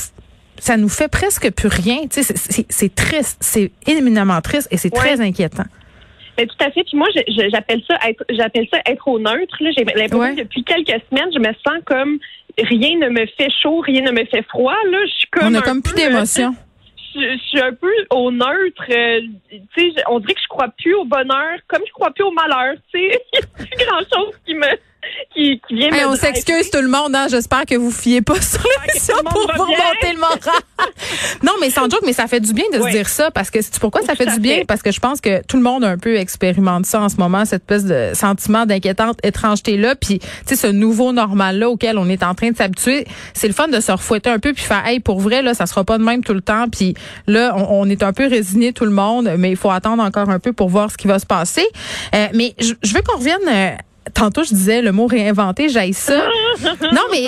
ça 0.61 0.75
nous 0.75 0.89
fait 0.89 1.07
presque 1.07 1.49
plus 1.53 1.69
rien. 1.69 1.99
Tu 2.11 2.21
sais, 2.21 2.33
c'est 2.69 2.93
triste, 2.93 3.37
c'est 3.39 3.71
éminemment 3.87 4.41
triste 4.41 4.67
et 4.71 4.77
c'est 4.77 4.89
très 4.89 5.21
inquiétant. 5.21 5.63
Ben, 6.37 6.47
tout 6.47 6.65
à 6.65 6.69
fait. 6.71 6.83
Puis 6.83 6.97
moi, 6.97 7.07
j'appelle 7.51 7.81
ça 7.87 7.95
être, 8.07 8.23
j'appelle 8.29 8.67
ça 8.71 8.79
être 8.85 9.07
au 9.07 9.19
neutre. 9.19 9.55
J'ai 9.59 9.83
l'impression 9.85 10.19
Ouais. 10.19 10.35
que 10.35 10.41
depuis 10.41 10.63
quelques 10.65 11.01
semaines, 11.09 11.29
je 11.33 11.39
me 11.39 11.53
sens 11.65 11.81
comme 11.85 12.19
rien 12.57 12.97
ne 12.97 13.09
me 13.09 13.25
fait 13.37 13.49
chaud, 13.61 13.79
rien 13.79 14.01
ne 14.01 14.11
me 14.11 14.25
fait 14.25 14.43
froid. 14.49 14.75
Là, 14.91 14.97
je 15.05 15.11
suis 15.11 15.27
comme 15.31 15.47
On 15.47 15.55
a 15.55 15.59
un 15.59 15.61
comme 15.61 15.81
plus 15.81 15.93
euh, 15.93 16.07
d'émotion. 16.09 16.55
Je, 17.13 17.19
je 17.19 17.43
suis 17.47 17.59
un 17.61 17.73
peu 17.73 17.91
au 18.11 18.31
neutre. 18.31 18.83
euh, 18.89 19.21
tu 19.49 19.91
sais, 19.91 20.03
on 20.07 20.19
dirait 20.19 20.33
que 20.33 20.41
je 20.41 20.47
crois 20.47 20.67
plus 20.77 20.93
au 20.95 21.05
bonheur, 21.05 21.59
comme 21.67 21.81
je 21.85 21.91
crois 21.91 22.11
plus 22.11 22.23
au 22.23 22.31
malheur. 22.31 22.75
Tu 22.93 22.99
sais, 22.99 23.21
il 23.33 23.39
n'y 23.39 23.43
a 23.43 23.65
plus 23.65 23.85
grand 23.85 23.99
chose 23.99 24.35
qui 24.45 24.53
me 24.53 24.67
qui, 25.33 25.61
qui 25.67 25.75
vient 25.75 25.91
Hey, 25.91 26.03
me 26.03 26.09
on 26.09 26.15
s'excuse 26.15 26.69
tout 26.71 26.81
le 26.81 26.87
monde, 26.87 27.15
hein. 27.15 27.27
J'espère 27.29 27.65
que 27.65 27.75
vous 27.75 27.91
fiez 27.91 28.21
pas 28.21 28.39
sur 28.41 28.61
monde 29.23 29.23
pour 29.33 29.41
vous 29.55 29.63
remonter 29.71 30.13
le 30.13 30.19
moral. 30.19 30.39
non, 31.43 31.53
mais 31.61 31.69
sans 31.69 31.83
joke, 31.89 32.01
mais 32.05 32.13
ça 32.13 32.27
fait 32.27 32.39
du 32.39 32.53
bien 32.53 32.65
de 32.73 32.79
Oui. 32.79 32.91
se 32.91 32.97
dire 32.97 33.09
ça 33.09 33.31
parce 33.31 33.49
que 33.49 33.61
c'est 33.61 33.77
pourquoi 33.79 34.01
ça 34.01 34.15
fait 34.15 34.25
du 34.25 34.39
bien? 34.39 34.55
fait. 34.57 34.65
parce 34.65 34.81
que 34.81 34.91
je 34.91 34.99
pense 34.99 35.21
que 35.21 35.41
tout 35.45 35.57
le 35.57 35.63
monde 35.63 35.83
a 35.83 35.89
un 35.89 35.97
peu 35.97 36.15
expérimente 36.17 36.85
ça 36.85 37.01
en 37.01 37.09
ce 37.09 37.17
moment, 37.17 37.45
cette 37.45 37.63
espèce 37.63 37.85
de 37.85 38.11
sentiment 38.13 38.65
d'inquiétante 38.65 39.17
étrangeté 39.23 39.77
là, 39.77 39.95
puis 39.95 40.19
tu 40.19 40.27
sais 40.45 40.55
ce 40.55 40.67
nouveau 40.67 41.11
normal 41.11 41.59
là 41.59 41.69
auquel 41.69 41.97
on 41.97 42.09
est 42.09 42.23
en 42.23 42.35
train 42.35 42.51
de 42.51 42.57
s'habituer, 42.57 43.05
c'est 43.33 43.47
le 43.47 43.53
fun 43.53 43.67
de 43.67 43.79
se 43.79 43.91
refouetter 43.91 44.29
un 44.29 44.39
peu 44.39 44.53
puis 44.53 44.63
faire 44.63 44.85
hey 44.85 44.99
pour 44.99 45.19
vrai 45.19 45.41
là, 45.41 45.53
ça 45.53 45.65
sera 45.65 45.83
pas 45.83 45.97
de 45.97 46.03
même 46.03 46.23
tout 46.23 46.33
le 46.33 46.41
temps 46.41 46.65
puis 46.69 46.93
là 47.27 47.53
on, 47.57 47.81
on 47.81 47.89
est 47.89 48.03
un 48.03 48.13
peu 48.13 48.27
résigné 48.27 48.73
tout 48.73 48.85
le 48.85 48.91
monde, 48.91 49.31
mais 49.37 49.51
il 49.51 49.57
faut 49.57 49.71
attendre 49.71 50.03
encore 50.03 50.29
un 50.29 50.39
peu 50.39 50.53
pour 50.53 50.69
voir 50.69 50.91
ce 50.91 50.97
qui 50.97 51.07
va 51.07 51.19
se 51.19 51.25
passer. 51.25 51.65
Euh, 52.15 52.27
mais 52.33 52.53
je, 52.59 52.73
je 52.83 52.93
veux 52.93 53.01
qu'on 53.01 53.17
revienne 53.17 53.37
euh, 53.47 53.71
Tantôt, 54.13 54.43
je 54.43 54.49
disais 54.53 54.81
le 54.81 54.91
mot 54.91 55.07
réinventer, 55.07 55.69
j'aille 55.69 55.93
ça. 55.93 56.15
non, 56.93 57.01
mais 57.11 57.23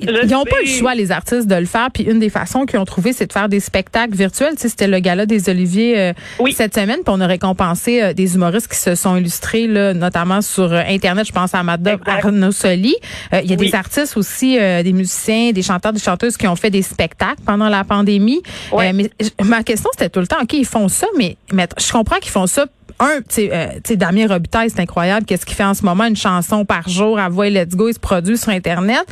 ils 0.00 0.26
n'ont 0.30 0.44
pas 0.44 0.56
sais. 0.64 0.72
le 0.72 0.78
choix, 0.78 0.94
les 0.94 1.10
artistes, 1.12 1.46
de 1.46 1.54
le 1.54 1.66
faire. 1.66 1.88
Puis 1.92 2.04
une 2.04 2.18
des 2.18 2.30
façons 2.30 2.66
qu'ils 2.66 2.78
ont 2.78 2.84
trouvé, 2.84 3.12
c'est 3.12 3.26
de 3.26 3.32
faire 3.32 3.48
des 3.48 3.60
spectacles 3.60 4.14
virtuels. 4.14 4.54
Tu 4.56 4.62
sais, 4.62 4.68
c'était 4.68 4.86
le 4.88 4.98
gala 5.00 5.26
des 5.26 5.48
Oliviers 5.48 5.98
euh, 5.98 6.12
Oui. 6.38 6.52
cette 6.52 6.74
semaine. 6.74 6.96
Puis 7.04 7.08
on 7.08 7.20
a 7.20 7.26
récompensé 7.26 8.02
euh, 8.02 8.12
des 8.12 8.34
humoristes 8.34 8.68
qui 8.68 8.78
se 8.78 8.94
sont 8.94 9.16
illustrés, 9.16 9.66
là, 9.66 9.94
notamment 9.94 10.40
sur 10.42 10.72
euh, 10.72 10.82
Internet. 10.88 11.26
Je 11.26 11.32
pense 11.32 11.54
à 11.54 11.62
Madame. 11.62 11.98
Arnaud 12.06 12.52
Soli. 12.52 12.94
Euh, 13.32 13.40
Il 13.44 13.50
y 13.50 13.54
a 13.54 13.56
Oui. 13.58 13.70
des 13.70 13.74
artistes 13.74 14.16
aussi, 14.16 14.58
euh, 14.58 14.82
des 14.82 14.92
musiciens, 14.92 15.52
des 15.52 15.62
chanteurs, 15.62 15.92
des 15.92 16.00
chanteuses 16.00 16.36
qui 16.36 16.46
ont 16.46 16.56
fait 16.56 16.70
des 16.70 16.82
spectacles 16.82 17.42
pendant 17.46 17.68
la 17.68 17.84
pandémie. 17.84 18.42
Ouais. 18.72 18.90
Euh, 18.90 18.92
mais 18.94 19.10
ma 19.44 19.62
question, 19.62 19.90
c'était 19.92 20.08
tout 20.10 20.20
le 20.20 20.26
temps, 20.26 20.38
OK, 20.42 20.52
ils 20.54 20.66
font 20.66 20.88
ça, 20.88 21.06
mais, 21.18 21.36
mais 21.52 21.66
je 21.78 21.90
comprends 21.92 22.16
qu'ils 22.18 22.30
font 22.32 22.46
ça 22.46 22.66
un, 23.06 23.18
euh, 23.18 23.20
tu 23.28 23.80
sais, 23.86 23.96
Damien 23.96 24.26
Robitaille, 24.26 24.70
c'est 24.70 24.80
incroyable. 24.80 25.26
Qu'est-ce 25.26 25.46
qu'il 25.46 25.54
fait 25.56 25.64
en 25.64 25.74
ce 25.74 25.84
moment? 25.84 26.04
Une 26.04 26.16
chanson 26.16 26.64
par 26.64 26.88
jour 26.88 27.18
à 27.18 27.28
voix 27.28 27.46
et 27.46 27.50
let's 27.50 27.74
go. 27.76 27.88
Il 27.88 27.94
se 27.94 28.00
produit 28.00 28.36
sur 28.38 28.50
Internet. 28.50 29.04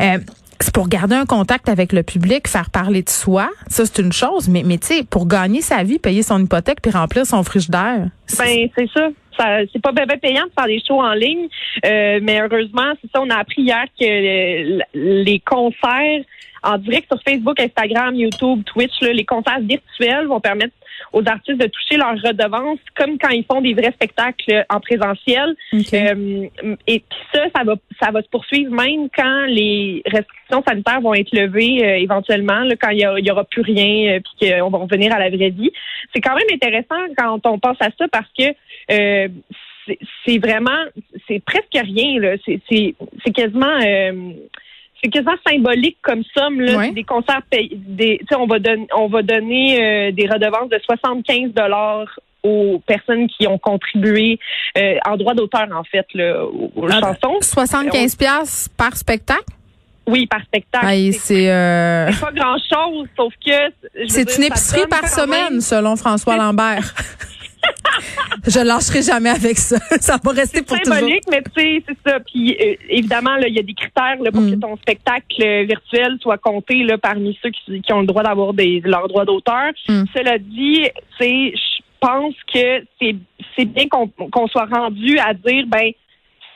Euh, 0.00 0.18
c'est 0.60 0.72
pour 0.72 0.88
garder 0.88 1.16
un 1.16 1.26
contact 1.26 1.68
avec 1.68 1.92
le 1.92 2.04
public, 2.04 2.46
faire 2.46 2.70
parler 2.70 3.02
de 3.02 3.10
soi. 3.10 3.48
Ça, 3.66 3.84
c'est 3.84 4.00
une 4.00 4.12
chose. 4.12 4.48
Mais, 4.48 4.62
mais 4.64 4.78
tu 4.78 4.86
sais, 4.88 5.02
pour 5.02 5.26
gagner 5.26 5.60
sa 5.60 5.82
vie, 5.82 5.98
payer 5.98 6.22
son 6.22 6.38
hypothèque 6.42 6.78
puis 6.80 6.92
remplir 6.92 7.26
son 7.26 7.42
frigidaire. 7.42 8.06
Ben, 8.38 8.68
c'est 8.78 8.88
ça. 8.94 9.08
c'est 9.72 9.82
pas 9.82 9.90
bien 9.90 10.06
payant 10.06 10.44
de 10.44 10.52
faire 10.56 10.66
des 10.66 10.80
shows 10.86 11.00
en 11.00 11.14
ligne, 11.14 11.48
euh, 11.84 12.20
mais 12.22 12.40
heureusement, 12.40 12.92
c'est 13.02 13.10
ça. 13.12 13.20
On 13.20 13.30
a 13.30 13.38
appris 13.38 13.62
hier 13.62 13.84
que 13.98 14.04
le- 14.04 14.82
les 15.24 15.40
concerts 15.40 16.22
en 16.62 16.78
direct 16.78 17.08
sur 17.10 17.20
Facebook, 17.26 17.58
Instagram, 17.58 18.14
YouTube, 18.14 18.62
Twitch, 18.64 18.92
les 19.00 19.24
concerts 19.24 19.58
virtuels 19.62 20.28
vont 20.28 20.38
permettre 20.38 20.74
aux 21.12 21.22
artistes 21.26 21.58
de 21.60 21.66
toucher 21.66 21.96
leurs 21.96 22.20
redevances 22.22 22.78
comme 22.96 23.18
quand 23.18 23.30
ils 23.30 23.44
font 23.44 23.60
des 23.60 23.74
vrais 23.74 23.92
spectacles 23.92 24.64
en 24.70 24.80
présentiel. 24.80 25.54
Euh, 25.94 26.46
et 26.86 27.00
puis 27.00 27.18
ça, 27.34 27.44
ça 27.54 27.64
va, 27.64 27.74
ça 28.00 28.10
va 28.10 28.22
se 28.22 28.28
poursuivre 28.28 28.72
même 28.72 29.08
quand 29.16 29.44
les 29.46 30.02
restrictions 30.06 30.62
sanitaires 30.66 31.00
vont 31.00 31.14
être 31.14 31.32
levées 31.34 31.84
euh, 31.84 31.96
éventuellement, 31.98 32.60
là, 32.60 32.74
quand 32.76 32.90
il 32.90 33.00
y, 33.00 33.30
aura 33.30 33.44
plus 33.44 33.62
rien, 33.62 34.16
euh, 34.16 34.20
puis 34.38 34.50
qu'on 34.50 34.70
va 34.70 34.78
revenir 34.78 35.12
à 35.14 35.18
la 35.18 35.30
vraie 35.30 35.50
vie. 35.50 35.70
C'est 36.14 36.20
quand 36.20 36.34
même 36.34 36.46
intéressant 36.52 37.00
quand 37.16 37.40
on 37.50 37.58
pense 37.58 37.76
à 37.80 37.88
ça 37.98 38.06
parce 38.10 38.28
que 38.38 38.44
euh, 38.90 39.28
c'est- 40.24 40.38
vraiment, 40.38 40.84
c'est 41.26 41.42
presque 41.44 41.72
rien 41.74 42.20
là. 42.20 42.36
C'est 42.46 42.60
c'est- 42.70 42.94
c'est 43.24 43.32
quasiment. 43.32 43.78
Euh, 45.04 45.04
c'est 45.04 45.10
quasiment 45.10 45.34
symbolique 45.46 45.98
comme 46.02 46.22
somme 46.36 46.60
là, 46.60 46.76
Ouais. 46.76 46.90
des 46.92 47.04
concerts 47.04 47.42
payés. 47.50 47.70
Des, 47.72 48.18
tu 48.20 48.26
sais, 48.28 48.36
on 48.36 48.46
va 48.46 48.58
donner, 48.58 48.86
on 48.96 49.08
va 49.08 49.22
donner 49.22 50.08
euh, 50.08 50.12
des 50.12 50.26
redevances 50.28 50.68
de 50.70 50.78
75 50.84 51.52
dollars 51.54 52.06
aux 52.44 52.80
personnes 52.86 53.28
qui 53.28 53.46
ont 53.46 53.58
contribué 53.58 54.38
euh, 54.76 54.96
en 55.08 55.16
droit 55.16 55.34
d'auteur 55.34 55.68
en 55.72 55.84
fait 55.84 56.06
là, 56.14 56.44
aux, 56.44 56.72
aux 56.74 56.88
Ah, 56.90 57.00
chansons. 57.20 57.38
75 57.40 58.16
pièces 58.16 58.68
par 58.76 58.96
spectacle? 58.96 59.44
Oui, 60.08 60.26
par 60.26 60.42
spectacle. 60.42 60.86
C'est 61.12 61.48
euh, 61.48 62.10
c'est 62.10 62.20
pas 62.20 62.32
grand 62.32 62.56
chose, 62.58 63.06
sauf 63.16 63.32
que 63.46 63.52
c'est 64.08 64.36
une 64.36 64.42
épicerie 64.44 64.88
par 64.90 65.06
semaine, 65.08 65.52
même- 65.52 65.60
selon 65.60 65.94
François 65.94 66.36
Lambert. 66.42 66.92
Je 68.46 68.60
lâcherai 68.60 69.02
jamais 69.02 69.30
avec 69.30 69.56
ça. 69.58 69.78
Ça 70.00 70.16
va 70.22 70.32
rester 70.32 70.62
pour 70.62 70.78
toujours. 70.78 70.94
symbolique, 70.96 71.22
mais 71.30 71.42
tu 71.42 71.62
sais, 71.62 71.82
c'est 71.86 72.10
ça. 72.10 72.18
Puis 72.20 72.56
euh, 72.60 72.74
évidemment, 72.88 73.36
il 73.46 73.54
y 73.54 73.58
a 73.58 73.62
des 73.62 73.74
critères 73.74 74.16
là, 74.20 74.30
pour 74.32 74.40
Mm. 74.42 74.50
que 74.50 74.56
ton 74.60 74.76
spectacle 74.76 75.42
euh, 75.42 75.64
virtuel 75.64 76.16
soit 76.20 76.38
compté 76.38 76.82
là, 76.82 76.98
parmi 76.98 77.38
ceux 77.42 77.50
qui, 77.50 77.80
qui 77.82 77.92
ont 77.92 78.00
le 78.00 78.06
droit 78.06 78.22
d'avoir 78.22 78.52
leurs 78.56 79.08
droits 79.08 79.24
d'auteur. 79.24 79.70
Mm. 79.88 80.04
Cela 80.14 80.38
dit, 80.38 80.82
sais, 81.20 81.52
je 81.54 81.82
pense 82.00 82.34
que 82.52 82.84
c'est 83.00 83.14
c'est 83.56 83.64
bien 83.66 83.84
qu'on 83.88 84.46
soit 84.48 84.66
rendu 84.66 85.18
à 85.18 85.34
dire, 85.34 85.64
ben, 85.68 85.92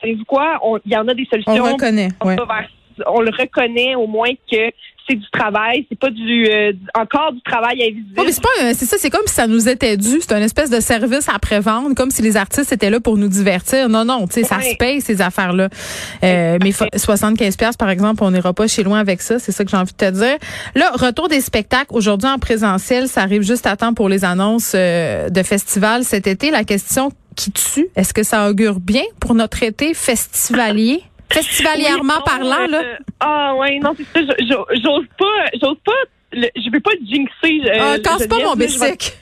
savez-vous 0.01 0.25
quoi, 0.25 0.59
il 0.85 0.91
y 0.91 0.97
en 0.97 1.07
a 1.07 1.13
des 1.13 1.25
On 1.27 1.29
solutions. 1.29 1.63
reconnaît. 1.73 2.09
on, 2.21 2.27
Ouais. 2.27 2.35
va 2.35 2.45
vers- 2.45 2.69
on 3.07 3.21
le 3.21 3.31
reconnaît 3.37 3.95
au 3.95 4.07
moins 4.07 4.31
que 4.51 4.71
c'est 5.07 5.15
du 5.15 5.29
travail, 5.31 5.85
c'est 5.89 5.97
pas 5.99 6.09
du 6.09 6.47
euh, 6.49 6.73
encore 6.97 7.31
du 7.33 7.41
travail 7.41 7.81
invisible. 7.81 8.19
Ouais, 8.19 8.25
mais 8.25 8.31
c'est 8.31 8.41
pas 8.43 8.49
un- 8.61 8.73
c'est 8.73 8.85
ça, 8.85 8.97
c'est 8.99 9.09
comme 9.09 9.25
si 9.27 9.33
ça 9.33 9.47
nous 9.47 9.67
était 9.69 9.97
dû. 9.97 10.19
C'est 10.21 10.33
une 10.33 10.43
espèce 10.43 10.69
de 10.69 10.79
service 10.79 11.27
après-vente, 11.29 11.95
comme 11.95 12.11
si 12.11 12.21
les 12.21 12.37
artistes 12.37 12.71
étaient 12.71 12.89
là 12.89 12.99
pour 12.99 13.17
nous 13.17 13.27
divertir. 13.27 13.89
Non, 13.89 14.05
non, 14.05 14.27
tu 14.27 14.33
sais, 14.35 14.43
ça 14.43 14.61
se 14.61 14.75
paye 14.77 15.01
ces 15.01 15.21
affaires-là. 15.21 15.69
Euh, 16.23 16.57
mais 16.63 16.71
fa- 16.71 16.87
75 16.95 17.55
pièces 17.57 17.77
par 17.77 17.89
exemple, 17.89 18.23
on 18.23 18.31
n'ira 18.31 18.53
pas 18.53 18.67
chez 18.67 18.83
loin 18.83 18.99
avec 18.99 19.21
ça. 19.21 19.39
C'est 19.39 19.51
ça 19.51 19.63
que 19.63 19.71
j'ai 19.71 19.77
envie 19.77 19.91
de 19.93 19.97
te 19.97 20.09
dire. 20.11 20.37
Là, 20.75 20.91
retour 20.93 21.29
des 21.29 21.41
spectacles 21.41 21.87
aujourd'hui 21.91 22.29
en 22.29 22.39
présentiel, 22.39 23.07
ça 23.07 23.21
arrive 23.21 23.41
juste 23.43 23.65
à 23.67 23.75
temps 23.77 23.93
pour 23.93 24.09
les 24.09 24.25
annonces 24.25 24.73
euh, 24.75 25.29
de 25.29 25.43
festivals 25.43 26.03
cet 26.03 26.27
été. 26.27 26.51
La 26.51 26.63
question 26.63 27.11
qui 27.35 27.51
tue, 27.51 27.87
est-ce 27.95 28.13
que 28.13 28.23
ça 28.23 28.49
augure 28.49 28.79
bien 28.79 29.03
pour 29.19 29.35
notre 29.35 29.61
été 29.63 29.93
festivalier? 29.93 31.01
Festivalièrement 31.29 32.15
Oui, 32.17 32.23
parlant, 32.25 32.67
là. 32.67 32.81
euh, 32.83 32.95
ah 33.19 33.55
ouais, 33.55 33.79
non, 33.79 33.93
c'est 33.97 34.25
ça. 34.25 34.33
J'ose 34.39 35.05
pas, 35.17 35.45
j'ose 35.61 35.77
pas. 35.85 35.91
le- 36.33 36.49
je 36.55 36.69
veux 36.71 36.79
pas 36.79 36.91
jinxer. 37.05 37.61
euh, 37.69 37.95
Ah, 37.95 37.99
casse 38.03 38.27
pas 38.27 38.39
mon 38.39 38.53
vais- 38.55 38.65
bicycle. 38.67 39.13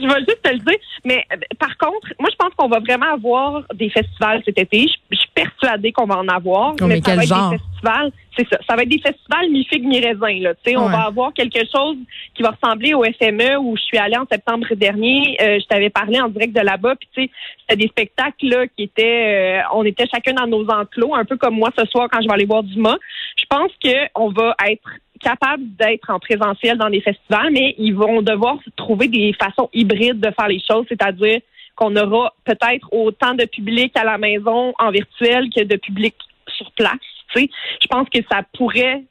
Je 0.00 0.06
vais 0.06 0.20
juste 0.20 0.42
te 0.42 0.50
le 0.50 0.58
dire. 0.58 0.78
Mais 1.04 1.24
euh, 1.32 1.36
par 1.58 1.76
contre, 1.78 2.08
moi, 2.18 2.28
je 2.30 2.36
pense 2.36 2.52
qu'on 2.56 2.68
va 2.68 2.78
vraiment 2.80 3.12
avoir 3.12 3.62
des 3.74 3.90
festivals 3.90 4.42
cet 4.44 4.58
été. 4.58 4.86
Je, 4.88 4.94
je 5.10 5.16
suis 5.18 5.30
persuadée 5.34 5.92
qu'on 5.92 6.06
va 6.06 6.18
en 6.18 6.28
avoir. 6.28 6.74
Oh, 6.80 6.86
mais 6.86 6.96
ça 6.96 7.02
quel 7.06 7.16
va 7.16 7.22
être 7.22 7.28
genre? 7.28 7.50
des 7.50 7.58
festivals. 7.58 8.12
C'est 8.36 8.48
ça. 8.48 8.58
Ça 8.68 8.76
va 8.76 8.82
être 8.82 8.88
des 8.88 9.00
festivals 9.00 9.50
mi-figue, 9.50 9.84
mi-raisin. 9.84 10.40
Là. 10.40 10.54
Tu 10.54 10.70
sais, 10.70 10.76
On 10.76 10.86
Ouais. 10.86 10.92
va 10.92 11.02
avoir 11.06 11.32
quelque 11.34 11.58
chose 11.72 11.96
qui 12.34 12.42
va 12.42 12.50
ressembler 12.50 12.94
au 12.94 13.02
FME 13.04 13.58
où 13.60 13.76
je 13.76 13.82
suis 13.82 13.98
allée 13.98 14.16
en 14.16 14.26
septembre 14.30 14.66
dernier. 14.74 15.36
Euh, 15.40 15.58
je 15.60 15.66
t'avais 15.66 15.90
parlé 15.90 16.20
en 16.20 16.28
direct 16.28 16.54
de 16.54 16.60
là-bas. 16.60 16.94
Puis 16.96 17.08
tu 17.14 17.22
sais, 17.24 17.30
c'était 17.60 17.76
des 17.82 17.88
spectacles 17.88 18.46
là, 18.48 18.66
qui 18.68 18.84
étaient... 18.84 19.60
euh, 19.60 19.68
on 19.74 19.84
était 19.84 20.06
chacun 20.12 20.32
dans 20.34 20.46
nos 20.46 20.66
enclos, 20.68 21.14
un 21.14 21.24
peu 21.24 21.36
comme 21.36 21.54
moi 21.56 21.70
ce 21.78 21.84
soir 21.86 22.08
quand 22.10 22.20
je 22.22 22.26
vais 22.28 22.34
aller 22.34 22.44
voir 22.46 22.62
Dumas. 22.62 22.96
Je 23.38 23.44
pense 23.48 23.70
qu'on 23.82 24.30
va 24.30 24.54
être 24.68 24.88
capable 25.20 25.64
d'être 25.76 26.10
en 26.10 26.18
présentiel 26.18 26.78
dans 26.78 26.90
des 26.90 27.00
festivals, 27.00 27.50
mais 27.52 27.74
ils 27.78 27.94
vont 27.94 28.22
devoir 28.22 28.58
trouver 28.76 29.08
des 29.08 29.34
façons 29.40 29.68
hybrides 29.72 30.20
de 30.20 30.30
faire 30.30 30.48
les 30.48 30.60
choses, 30.60 30.86
c'est-à-dire 30.88 31.40
qu'on 31.76 31.94
aura 31.96 32.34
peut-être 32.44 32.92
autant 32.92 33.34
de 33.34 33.44
public 33.44 33.96
à 33.96 34.04
la 34.04 34.18
maison 34.18 34.74
en 34.78 34.90
virtuel 34.90 35.48
que 35.54 35.62
de 35.62 35.76
public 35.76 36.14
sur 36.48 36.70
place. 36.72 36.98
Tu 37.34 37.42
sais, 37.42 37.50
je 37.80 37.86
pense 37.86 38.08
que 38.08 38.18
ça 38.30 38.42
pourrait 38.56 39.04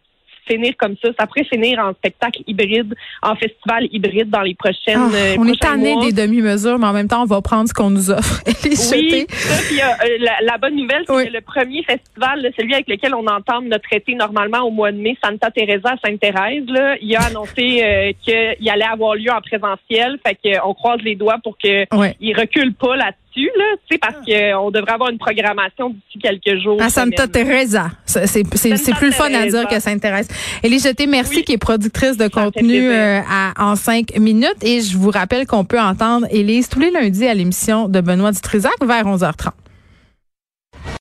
finir 0.49 0.73
comme 0.77 0.95
ça. 1.03 1.09
Ça 1.19 1.27
pourrait 1.27 1.43
finir 1.45 1.79
en 1.79 1.93
spectacle 1.93 2.41
hybride, 2.47 2.95
en 3.21 3.35
festival 3.35 3.87
hybride 3.91 4.29
dans 4.29 4.41
les 4.41 4.55
prochaines. 4.55 4.97
Ah, 4.97 5.09
euh, 5.13 5.35
on 5.37 5.47
est 5.47 5.59
tanné 5.59 5.95
des 6.01 6.11
demi-mesures, 6.11 6.79
mais 6.79 6.87
en 6.87 6.93
même 6.93 7.07
temps, 7.07 7.21
on 7.23 7.25
va 7.25 7.41
prendre 7.41 7.67
ce 7.69 7.73
qu'on 7.73 7.89
nous 7.89 8.09
offre. 8.11 8.41
et 8.47 8.51
les 8.69 8.69
Oui, 8.69 9.25
ça, 9.29 9.55
puis, 9.67 9.79
euh, 9.81 10.17
la, 10.19 10.33
la 10.41 10.57
bonne 10.57 10.75
nouvelle, 10.75 11.03
c'est 11.05 11.13
Oui. 11.15 11.27
que 11.27 11.33
le 11.33 11.41
premier 11.41 11.83
festival, 11.83 12.41
là, 12.41 12.49
celui 12.57 12.73
avec 12.73 12.87
lequel 12.87 13.13
on 13.15 13.25
entame 13.27 13.67
notre 13.67 13.91
été 13.93 14.15
normalement 14.15 14.59
au 14.61 14.71
mois 14.71 14.91
de 14.91 14.97
mai, 14.97 15.15
Santa 15.23 15.51
Teresa 15.51 15.91
à 15.91 15.97
Sainte-Thérèse, 16.07 16.65
là, 16.67 16.95
il 17.01 17.15
a 17.15 17.21
annoncé 17.21 17.81
euh, 17.83 18.11
qu'il 18.23 18.69
allait 18.69 18.85
avoir 18.91 19.15
lieu 19.15 19.31
en 19.31 19.41
présentiel. 19.41 20.17
Fait 20.25 20.37
qu'on 20.41 20.73
croise 20.73 21.01
les 21.01 21.15
doigts 21.15 21.37
pour 21.43 21.57
qu'il 21.57 21.85
Ouais. 21.93 22.15
recule 22.35 22.73
pas 22.73 22.95
là-dessus, 22.95 23.17
là, 23.35 23.75
tu 23.87 23.93
sais, 23.95 23.97
parce 23.99 24.15
qu'on 24.15 24.71
devrait 24.71 24.91
avoir 24.93 25.09
une 25.09 25.17
programmation 25.17 25.89
d'ici 25.89 26.19
quelques 26.21 26.61
jours. 26.61 26.81
À 26.81 26.89
Santa. 26.89 27.27
Teresa. 27.27 27.91
Ça, 28.05 28.25
C'est 28.27 28.43
c'est- 28.55 28.75
c'est 28.77 28.93
plus 28.95 29.07
le 29.07 29.13
fun 29.13 29.33
à 29.33 29.47
dire 29.47 29.67
que 29.67 29.79
Sainte-Thérèse. 29.79 30.27
Élie 30.63 30.79
Jeté, 30.79 31.07
merci, 31.07 31.37
Oui. 31.37 31.43
qui 31.43 31.53
est 31.53 31.57
productrice 31.57 32.17
de 32.17 32.27
contenu 32.27 32.89
euh, 32.89 33.19
à, 33.29 33.53
en 33.63 33.75
cinq 33.75 34.17
minutes. 34.17 34.57
Et 34.63 34.81
je 34.81 34.97
vous 34.97 35.11
rappelle 35.11 35.45
qu'on 35.47 35.63
peut 35.65 35.79
entendre 35.79 36.27
Élise 36.31 36.67
tous 36.69 36.79
les 36.79 36.91
lundis 36.91 37.27
à 37.27 37.33
l'émission 37.33 37.87
de 37.87 38.01
Benoît 38.01 38.31
Dutrisac 38.31 38.73
vers 38.81 39.05
11h30. 39.05 39.51